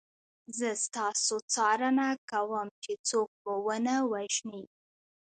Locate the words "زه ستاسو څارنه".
0.57-2.07